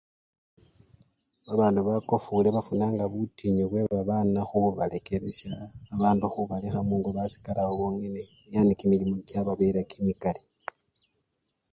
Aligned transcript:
Babandu 1.47 1.79
bakofule 1.87 2.47
bafunanga 2.55 3.03
butinyu 3.11 3.65
bwebabana 3.67 4.39
khubalekelesha 4.49 5.51
nebabandu 5.85 6.25
khubalekha 6.33 6.79
mungo 6.89 7.09
basikalawo 7.17 7.71
bongene 7.79 8.73
kimilimo 8.79 9.15
kyababela 9.27 9.81
kimikali. 9.91 10.41